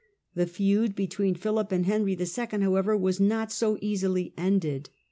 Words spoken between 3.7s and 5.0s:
easily ended.